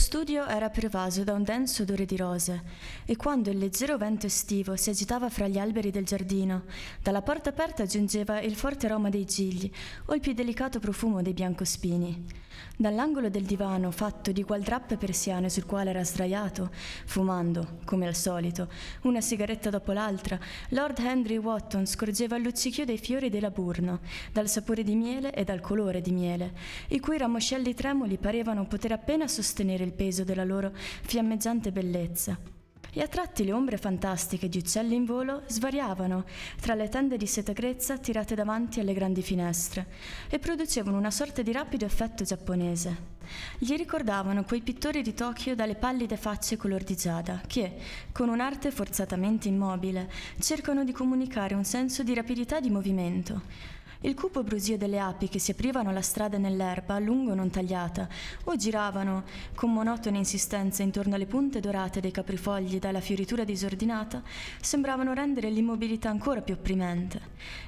[0.00, 2.62] studio era pervaso da un denso odore di rose
[3.04, 6.64] e quando il leggero vento estivo si agitava fra gli alberi del giardino,
[7.02, 9.70] dalla porta aperta giungeva il forte aroma dei gigli
[10.06, 12.48] o il più delicato profumo dei biancospini.
[12.76, 16.70] Dall'angolo del divano, fatto di gualdrappe persiane sul quale era sdraiato,
[17.04, 18.70] fumando, come al solito,
[19.02, 20.38] una sigaretta dopo l'altra,
[20.70, 24.00] Lord Henry Wotton scorgeva il luccichio dei fiori della burno,
[24.32, 26.54] dal sapore di miele e dal colore di miele,
[26.88, 32.58] i cui ramoscelli tremuli parevano poter appena sostenere il peso della loro fiammeggiante bellezza
[32.92, 36.24] e a tratti le ombre fantastiche di uccelli in volo svariavano
[36.60, 39.86] tra le tende di seta grezza tirate davanti alle grandi finestre
[40.28, 43.18] e producevano una sorta di rapido effetto giapponese.
[43.58, 47.76] Gli ricordavano quei pittori di Tokyo dalle pallide facce color di giada che,
[48.10, 50.10] con un'arte forzatamente immobile,
[50.40, 55.38] cercano di comunicare un senso di rapidità di movimento il cupo brusio delle api che
[55.38, 58.08] si aprivano la strada nell'erba a lungo non tagliata
[58.44, 64.22] o giravano con monotona insistenza intorno alle punte dorate dei caprifogli dalla fioritura disordinata
[64.60, 67.20] sembravano rendere l'immobilità ancora più opprimente.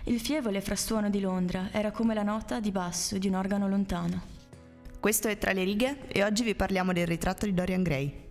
[0.05, 4.23] Il fievole frastuono di Londra era come la nota di basso di un organo lontano.
[4.99, 8.31] Questo è Tra le righe e oggi vi parliamo del ritratto di Dorian Gray.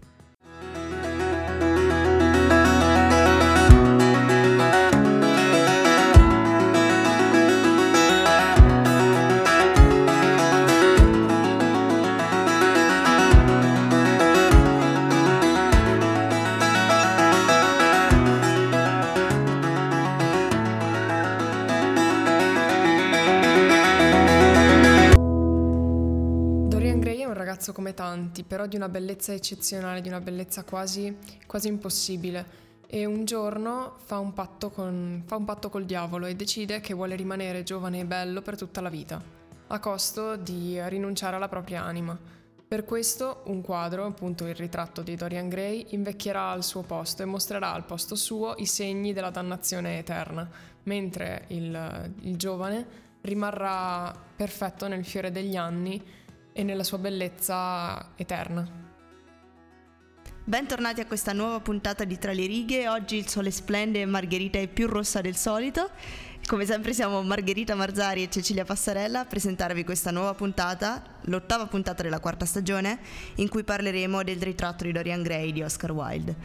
[28.31, 31.15] Tanti, però di una bellezza eccezionale, di una bellezza quasi,
[31.45, 32.59] quasi impossibile.
[32.87, 34.33] E un giorno fa un,
[34.73, 38.57] con, fa un patto col diavolo e decide che vuole rimanere giovane e bello per
[38.57, 39.21] tutta la vita,
[39.67, 42.17] a costo di rinunciare alla propria anima.
[42.67, 47.25] Per questo un quadro, appunto il ritratto di Dorian Gray, invecchierà al suo posto e
[47.25, 50.49] mostrerà al posto suo i segni della dannazione eterna,
[50.83, 56.01] mentre il, il giovane rimarrà perfetto nel fiore degli anni
[56.53, 58.79] e nella sua bellezza eterna.
[60.43, 62.87] Bentornati a questa nuova puntata di Tra le righe.
[62.89, 65.89] Oggi il sole splende e Margherita è più rossa del solito.
[66.47, 72.01] Come sempre siamo Margherita Marzari e Cecilia Passarella a presentarvi questa nuova puntata, l'ottava puntata
[72.01, 72.99] della quarta stagione,
[73.35, 76.35] in cui parleremo del ritratto di Dorian Gray di Oscar Wilde.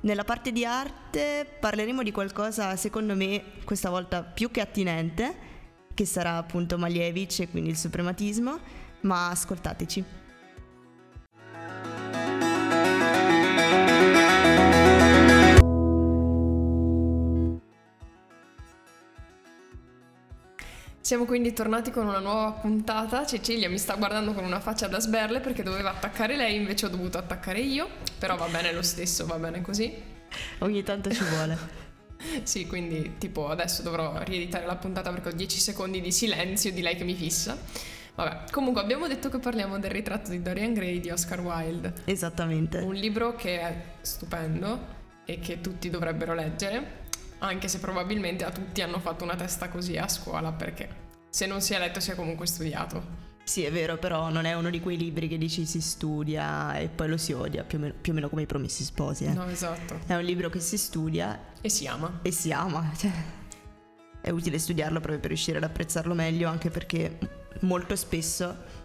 [0.00, 5.34] Nella parte di arte parleremo di qualcosa, secondo me, questa volta più che attinente,
[5.94, 8.60] che sarà appunto Malevich e quindi il suprematismo,
[9.02, 10.04] ma ascoltateci.
[21.08, 23.24] Siamo quindi tornati con una nuova puntata.
[23.24, 26.90] Cecilia mi sta guardando con una faccia da sberle perché doveva attaccare lei, invece ho
[26.90, 27.88] dovuto attaccare io.
[28.18, 29.90] Però va bene lo stesso, va bene così.
[30.58, 31.56] Ogni tanto ci vuole.
[32.44, 36.82] sì, quindi tipo adesso dovrò rieditare la puntata perché ho 10 secondi di silenzio di
[36.82, 37.56] lei che mi fissa.
[38.18, 41.92] Vabbè, comunque abbiamo detto che parliamo del ritratto di Dorian Gray di Oscar Wilde.
[42.04, 42.78] Esattamente.
[42.78, 47.06] Un libro che è stupendo e che tutti dovrebbero leggere,
[47.38, 50.88] anche se probabilmente a tutti hanno fatto una testa così a scuola perché
[51.30, 53.26] se non si è letto si è comunque studiato.
[53.44, 56.88] Sì, è vero, però non è uno di quei libri che dici si studia e
[56.88, 59.26] poi lo si odia, più o meno, più o meno come i promessi sposi.
[59.26, 59.32] Eh.
[59.32, 60.00] No, esatto.
[60.06, 62.18] È un libro che si studia e si ama.
[62.22, 62.90] E si ama.
[62.98, 63.12] Cioè,
[64.20, 68.76] è utile studiarlo proprio per riuscire ad apprezzarlo meglio, anche perché molto spesso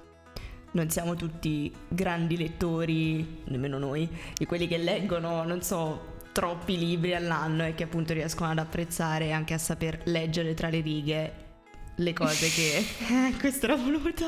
[0.74, 7.13] non siamo tutti grandi lettori, nemmeno noi, di quelli che leggono, non so, troppi libri
[7.13, 11.34] all'anno e che appunto riescono ad apprezzare e anche a saper leggere tra le righe
[11.97, 12.78] le cose che...
[12.78, 14.25] eh, questo era voluto.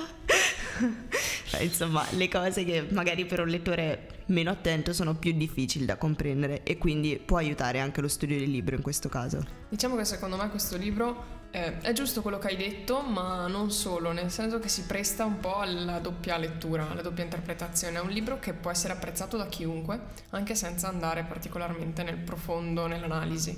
[1.59, 6.63] Insomma, le cose che magari per un lettore meno attento sono più difficili da comprendere
[6.63, 9.43] e quindi può aiutare anche lo studio del libro in questo caso.
[9.69, 13.71] Diciamo che secondo me questo libro eh, è giusto quello che hai detto, ma non
[13.71, 17.97] solo, nel senso che si presta un po' alla doppia lettura, alla doppia interpretazione.
[17.97, 22.87] È un libro che può essere apprezzato da chiunque, anche senza andare particolarmente nel profondo,
[22.87, 23.57] nell'analisi.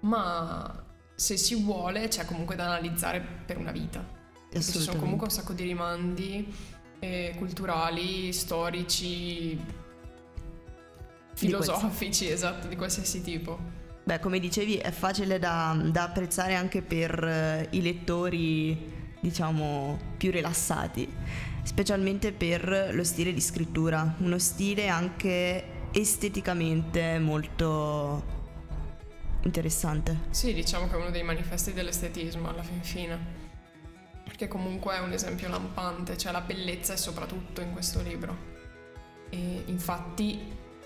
[0.00, 0.84] Ma
[1.14, 4.06] se si vuole c'è comunque da analizzare per una vita.
[4.52, 6.54] Ci sono comunque un sacco di rimandi
[6.98, 9.58] eh, culturali, storici,
[11.34, 13.80] filosofici, di esatto, di qualsiasi tipo.
[14.04, 17.22] Beh, come dicevi, è facile da, da apprezzare anche per
[17.70, 18.90] uh, i lettori,
[19.20, 21.08] diciamo, più rilassati,
[21.62, 28.40] specialmente per lo stile di scrittura, uno stile anche esteticamente molto
[29.42, 30.18] interessante.
[30.30, 33.40] Sì, diciamo che è uno dei manifesti dell'estetismo alla fin fine.
[34.24, 38.50] Perché comunque è un esempio lampante, cioè la bellezza è soprattutto in questo libro.
[39.30, 40.40] E infatti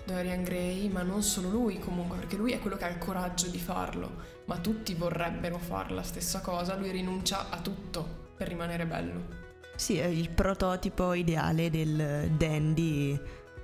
[0.07, 3.47] Dorian Gray, ma non solo lui comunque, perché lui è quello che ha il coraggio
[3.49, 4.09] di farlo,
[4.45, 9.45] ma tutti vorrebbero fare la stessa cosa, lui rinuncia a tutto per rimanere bello.
[9.75, 13.19] Sì, è il prototipo ideale del dandy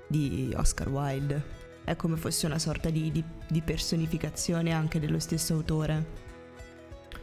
[0.06, 1.62] di Oscar Wilde.
[1.86, 6.22] È come fosse una sorta di, di, di personificazione anche dello stesso autore.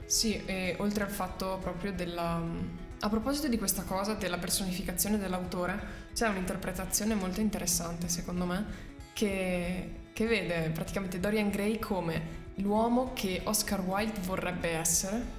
[0.07, 2.79] Sì, e oltre al fatto proprio della...
[3.03, 8.89] A proposito di questa cosa, della personificazione dell'autore, c'è un'interpretazione molto interessante, secondo me,
[9.21, 15.39] che, che vede praticamente Dorian Gray come l'uomo che Oscar Wilde vorrebbe essere.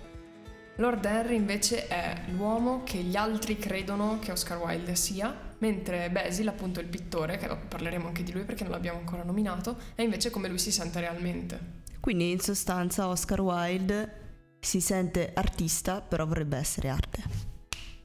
[0.75, 6.47] Lord Henry invece è l'uomo che gli altri credono che Oscar Wilde sia, mentre Basil,
[6.47, 10.29] appunto il pittore, che parleremo anche di lui perché non l'abbiamo ancora nominato, è invece
[10.29, 11.79] come lui si sente realmente.
[11.99, 14.19] Quindi in sostanza Oscar Wilde
[14.59, 17.23] si sente artista, però vorrebbe essere arte.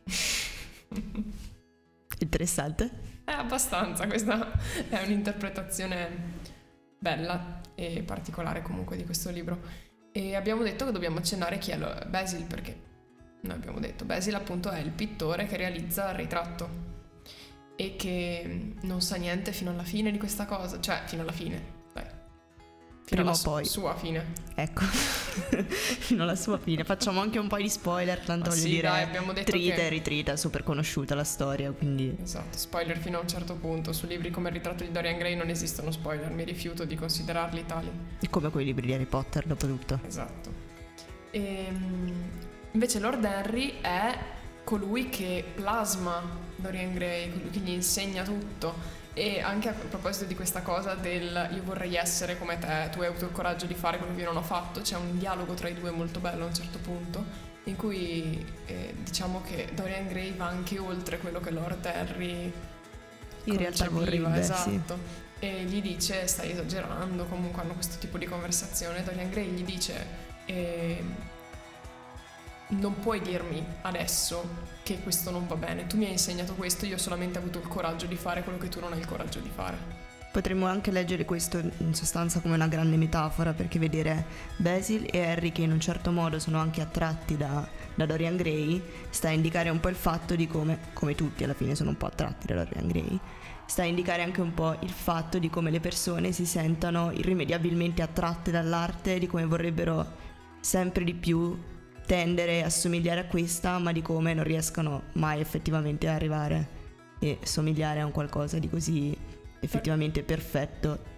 [2.19, 3.06] Interessante.
[3.27, 4.53] È abbastanza, questa
[4.89, 6.45] è un'interpretazione
[6.97, 9.61] bella e particolare comunque di questo libro.
[10.13, 12.81] E abbiamo detto che dobbiamo accennare chi è Basil perché
[13.41, 16.69] noi abbiamo detto Basil appunto è il pittore che realizza il ritratto
[17.75, 21.75] e che non sa niente fino alla fine di questa cosa, cioè fino alla fine,
[23.05, 23.65] Fino alla o poi.
[23.65, 24.33] sua fine.
[24.55, 24.83] Ecco,
[25.69, 26.85] fino alla sua fine.
[26.85, 29.75] Facciamo anche un po' di spoiler, tanto Ma voglio sì, dire, dai, abbiamo detto trita
[29.75, 32.17] che- e ritrita, super conosciuta la storia, quindi...
[32.23, 33.93] Esatto, spoiler fino a un certo punto.
[33.93, 37.65] Su libri come il ritratto di Dorian Gray non esistono spoiler, mi rifiuto di considerarli
[37.67, 37.91] tali.
[38.31, 40.01] Come quei libri di Harry Potter, dopo tutto.
[40.07, 40.51] Esatto.
[41.31, 42.13] Ehm,
[42.73, 44.19] invece Lord Henry è
[44.65, 49.05] colui che plasma Dorian Gray, colui che gli insegna tutto.
[49.13, 53.07] E anche a proposito di questa cosa del io vorrei essere come te, tu hai
[53.07, 55.69] avuto il coraggio di fare quello che io non ho fatto, c'è un dialogo tra
[55.69, 57.25] i due molto bello a un certo punto,
[57.65, 62.53] in cui eh, diciamo che Dorian Gray va anche oltre quello che Lord Henry
[63.45, 64.39] In realtà vorrebbe, sì.
[64.41, 64.99] esatto.
[65.39, 69.03] E gli dice stai esagerando, comunque hanno questo tipo di conversazione.
[69.03, 70.07] Dorian Gray gli dice
[70.47, 71.03] eh,
[72.69, 76.97] non puoi dirmi adesso che questo non va bene, tu mi hai insegnato questo, io
[76.97, 79.51] ho solamente avuto il coraggio di fare quello che tu non hai il coraggio di
[79.53, 80.05] fare.
[80.33, 84.27] Potremmo anche leggere questo in sostanza come una grande metafora, perché vedere
[84.59, 88.83] Basil e Harry che in un certo modo sono anche attratti da, da Dorian Gray
[89.09, 91.97] sta a indicare un po' il fatto di come, come tutti alla fine sono un
[91.97, 93.19] po' attratti da Dorian Gray,
[93.65, 98.03] sta a indicare anche un po' il fatto di come le persone si sentano irrimediabilmente
[98.03, 100.25] attratte dall'arte, di come vorrebbero
[100.61, 101.59] sempre di più
[102.07, 106.69] tendere a somigliare a questa, ma di come non riescano mai effettivamente a arrivare
[107.19, 109.17] e somigliare a un qualcosa di così
[109.61, 111.15] effettivamente perfetto.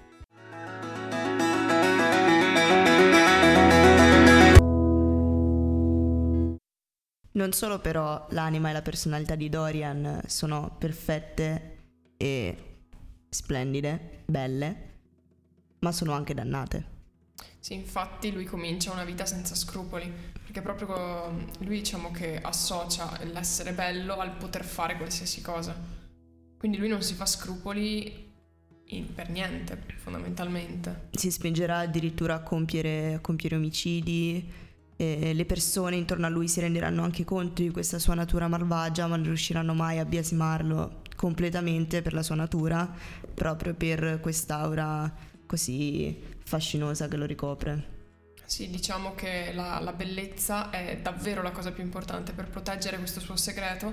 [7.32, 11.76] Non solo però l'anima e la personalità di Dorian sono perfette
[12.16, 12.56] e
[13.28, 14.76] splendide, belle,
[15.80, 16.97] ma sono anche dannate.
[17.60, 20.10] Sì, infatti lui comincia una vita senza scrupoli,
[20.42, 25.76] perché proprio lui diciamo che associa l'essere bello al poter fare qualsiasi cosa.
[26.56, 28.26] Quindi lui non si fa scrupoli
[29.14, 31.08] per niente, fondamentalmente.
[31.12, 34.66] si spingerà addirittura a compiere, a compiere omicidi.
[35.00, 39.06] e le persone intorno a lui si renderanno anche conto di questa sua natura malvagia,
[39.06, 42.92] ma non riusciranno mai a biasimarlo completamente per la sua natura,
[43.34, 45.14] proprio per quest'aura
[45.46, 47.96] così fascinosa che lo ricopre.
[48.44, 53.20] Sì, diciamo che la, la bellezza è davvero la cosa più importante per proteggere questo
[53.20, 53.92] suo segreto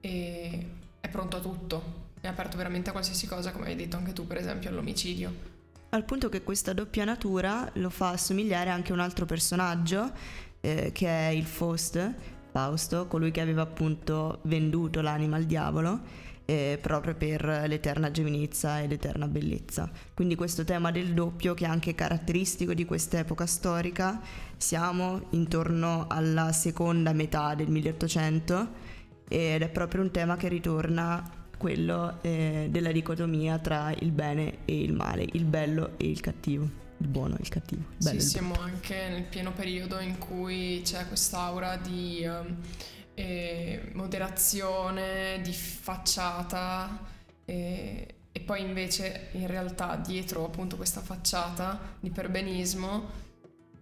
[0.00, 0.66] e
[1.00, 2.02] è pronto a tutto.
[2.20, 5.52] È aperto veramente a qualsiasi cosa, come hai detto anche tu, per esempio all'omicidio.
[5.90, 10.12] Al punto che questa doppia natura lo fa assomigliare anche a un altro personaggio,
[10.60, 12.14] eh, che è il Faust,
[12.50, 16.00] Fausto, colui che aveva appunto venduto l'anima al diavolo,
[16.46, 19.90] eh, proprio per l'eterna giovinezza e l'eterna bellezza.
[20.12, 24.20] Quindi questo tema del doppio, che è anche caratteristico di quest'epoca storica,
[24.56, 28.68] siamo intorno alla seconda metà del 1800
[29.28, 34.82] ed è proprio un tema che ritorna quello eh, della dicotomia tra il bene e
[34.82, 37.82] il male, il bello e il cattivo, il buono e il cattivo.
[37.96, 42.56] bello Sì, il siamo anche nel pieno periodo in cui c'è quest'aura di ehm,
[43.14, 47.12] eh, moderazione, di facciata
[47.44, 53.22] eh, e poi invece in realtà dietro appunto questa facciata di perbenismo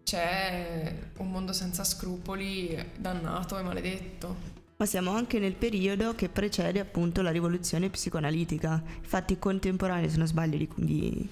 [0.04, 4.36] c'è un mondo senza scrupoli, dannato e maledetto.
[4.76, 8.82] Ma siamo anche nel periodo che precede appunto la rivoluzione psicoanalitica.
[8.98, 11.28] Infatti contemporaneo, se non sbaglio, di,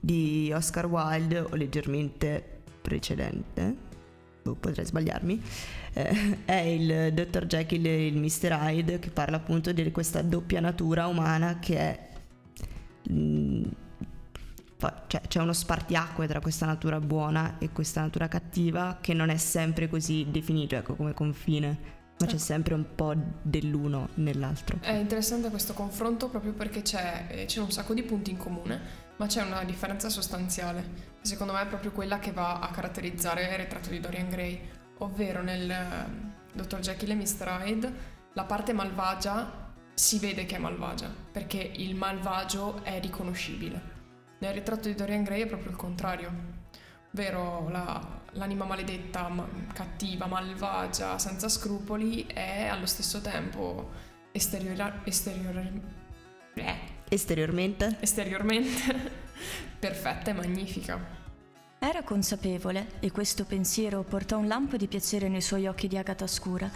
[0.00, 3.76] di- Oscar Wilde o leggermente precedente,
[4.54, 5.42] potrei sbagliarmi,
[5.92, 7.46] eh, è il Dr.
[7.46, 8.58] Jekyll e il Mr.
[8.60, 12.08] Hyde che parla appunto di questa doppia natura umana che è
[13.10, 13.68] mh,
[15.06, 19.36] cioè, c'è uno spartiacque tra questa natura buona e questa natura cattiva che non è
[19.36, 21.94] sempre così definito ecco, come confine.
[22.18, 22.42] Ma c'è ecco.
[22.42, 24.78] sempre un po' dell'uno nell'altro.
[24.80, 28.80] È interessante questo confronto proprio perché c'è, eh, c'è un sacco di punti in comune,
[29.16, 31.14] ma c'è una differenza sostanziale.
[31.26, 35.42] Secondo me è proprio quella che va a caratterizzare il ritratto di Dorian Gray, ovvero
[35.42, 36.06] nel eh,
[36.52, 36.78] Dr.
[36.78, 37.62] Jekyll e Mr.
[37.64, 37.92] Hyde
[38.34, 43.94] la parte malvagia si vede che è malvagia, perché il malvagio è riconoscibile.
[44.38, 46.30] Nel ritratto di Dorian Gray è proprio il contrario,
[47.12, 53.90] ovvero la, l'anima maledetta, ma, cattiva, malvagia, senza scrupoli è allo stesso tempo
[54.30, 55.56] esteriora, esterior,
[56.54, 56.95] eh.
[57.08, 59.10] Esteriormente, esteriormente
[59.78, 61.24] perfetta e magnifica.
[61.78, 66.26] Era consapevole, e questo pensiero portò un lampo di piacere nei suoi occhi di agata
[66.26, 66.70] scura,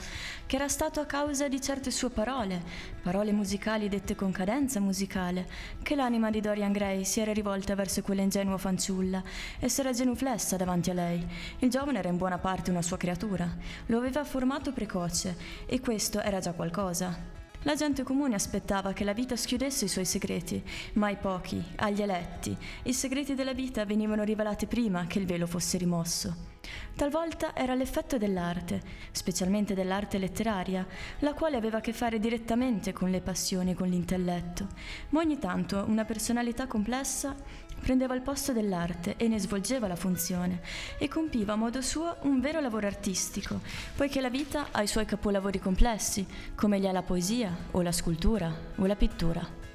[0.46, 2.62] che era stato a causa di certe sue parole,
[3.02, 5.49] parole musicali dette con cadenza musicale,
[5.82, 9.22] che l'anima di Dorian Gray si era rivolta verso quella ingenua fanciulla
[9.58, 11.26] e s'era genuflessa davanti a lei.
[11.60, 13.49] Il giovane era in buona parte una sua creatura,
[13.87, 15.34] lo aveva formato precoce,
[15.64, 17.39] e questo era già qualcosa.
[17.64, 20.64] La gente comune aspettava che la vita schiudesse i suoi segreti,
[20.95, 25.47] ma ai pochi, agli eletti, i segreti della vita venivano rivelati prima che il velo
[25.47, 26.49] fosse rimosso.
[26.97, 30.87] Talvolta era l'effetto dell'arte, specialmente dell'arte letteraria,
[31.19, 34.67] la quale aveva a che fare direttamente con le passioni e con l'intelletto,
[35.11, 37.37] ma ogni tanto una personalità complessa
[37.80, 40.60] prendeva il posto dell'arte e ne svolgeva la funzione
[40.99, 43.60] e compiva a modo suo un vero lavoro artistico,
[43.96, 47.92] poiché la vita ha i suoi capolavori complessi, come li ha la poesia o la
[47.92, 49.68] scultura o la pittura.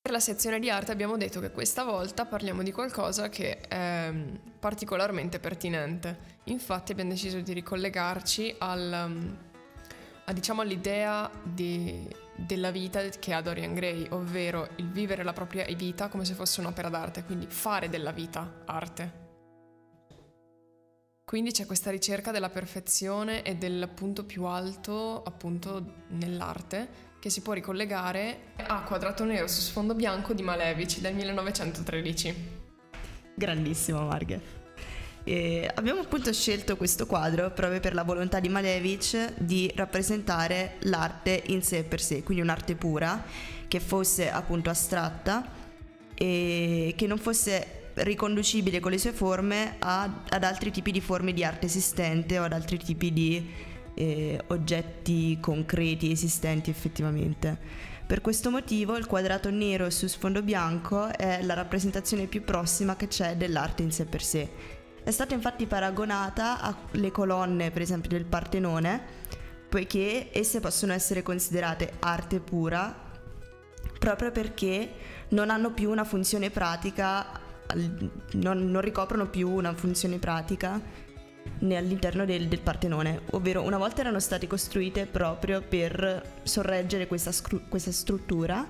[0.00, 4.12] Per la sezione di arte abbiamo detto che questa volta parliamo di qualcosa che è
[4.58, 6.36] particolarmente pertinente.
[6.44, 9.47] Infatti abbiamo deciso di ricollegarci al a,
[10.32, 16.08] diciamo all'idea di, della vita che ha Dorian Gray, ovvero il vivere la propria vita
[16.08, 19.26] come se fosse un'opera d'arte, quindi fare della vita arte.
[21.24, 27.42] Quindi c'è questa ricerca della perfezione e del punto più alto appunto nell'arte che si
[27.42, 32.56] può ricollegare a Quadrato Nero su sfondo bianco di Malevici del 1913.
[33.34, 34.57] Grandissimo Marghe.
[35.24, 41.42] E abbiamo appunto scelto questo quadro proprio per la volontà di Malevich di rappresentare l'arte
[41.46, 43.24] in sé per sé, quindi un'arte pura,
[43.68, 45.46] che fosse appunto astratta
[46.14, 51.32] e che non fosse riconducibile con le sue forme ad, ad altri tipi di forme
[51.32, 53.50] di arte esistente o ad altri tipi di
[53.94, 57.58] eh, oggetti concreti esistenti effettivamente.
[58.06, 63.06] Per questo motivo il quadrato nero su sfondo bianco è la rappresentazione più prossima che
[63.08, 64.48] c'è dell'arte in sé per sé
[65.08, 69.00] è stata infatti paragonata alle colonne, per esempio, del Partenone,
[69.66, 73.06] poiché esse possono essere considerate arte pura
[73.98, 74.90] proprio perché
[75.28, 77.40] non hanno più una funzione pratica,
[78.32, 80.78] non, non ricoprono più una funzione pratica
[81.60, 87.66] all'interno del, del, Partenone, ovvero una volta erano state costruite proprio per sorreggere questa, scru-
[87.66, 88.66] questa struttura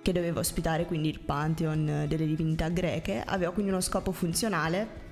[0.00, 5.04] che doveva ospitare quindi il Pantheon delle divinità greche, aveva quindi uno scopo funzionale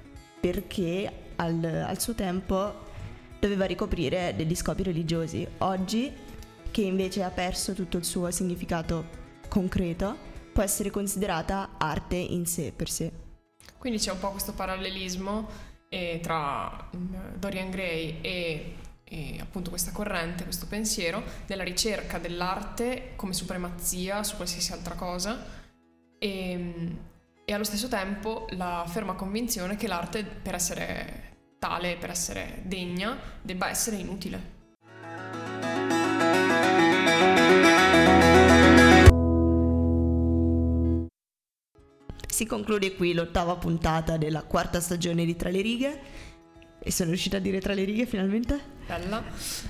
[0.44, 2.82] perché al, al suo tempo
[3.40, 5.48] doveva ricoprire degli scopi religiosi.
[5.58, 6.12] Oggi,
[6.70, 9.08] che invece ha perso tutto il suo significato
[9.48, 10.14] concreto,
[10.52, 13.10] può essere considerata arte in sé per sé.
[13.78, 15.48] Quindi c'è un po' questo parallelismo
[15.88, 23.12] eh, tra mm, Dorian Gray e, e, appunto questa corrente, questo pensiero, della ricerca dell'arte
[23.16, 25.42] come supremazia su qualsiasi altra cosa
[26.18, 26.96] e, mm,
[27.44, 33.18] e allo stesso tempo la ferma convinzione che l'arte per essere tale, per essere degna,
[33.42, 34.52] debba essere inutile.
[42.26, 46.00] Si conclude qui l'ottava puntata della quarta stagione di Tra le righe
[46.86, 48.60] e sono riuscita a dire tra le righe finalmente?
[48.86, 49.24] Bella.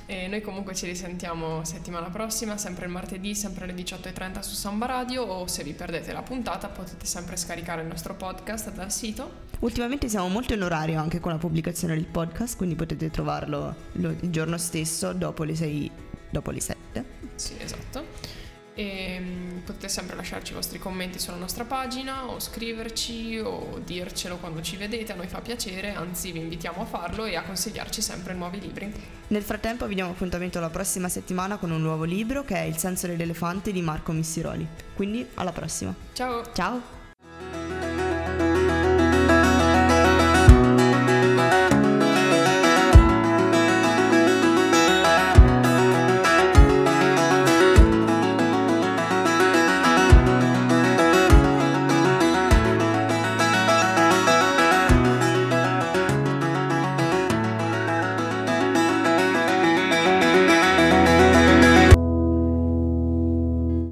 [0.04, 4.86] E noi comunque ci risentiamo settimana prossima, sempre il martedì, sempre alle 18.30 su Samba
[4.86, 9.42] Radio o se vi perdete la puntata potete sempre scaricare il nostro podcast dal sito.
[9.60, 14.18] Ultimamente siamo molto in orario anche con la pubblicazione del podcast, quindi potete trovarlo il
[14.30, 15.90] giorno stesso dopo le 6,
[16.30, 17.04] dopo le 7.
[17.36, 18.42] Sì, esatto
[18.74, 24.36] e mm, potete sempre lasciarci i vostri commenti sulla nostra pagina o scriverci o dircelo
[24.36, 28.02] quando ci vedete, a noi fa piacere, anzi vi invitiamo a farlo e a consigliarci
[28.02, 28.92] sempre nuovi libri.
[29.28, 32.76] Nel frattempo vi diamo appuntamento la prossima settimana con un nuovo libro che è Il
[32.76, 34.66] senso dell'elefante di Marco Missiroli.
[34.94, 35.94] Quindi alla prossima.
[36.12, 36.42] Ciao!
[36.52, 37.03] Ciao!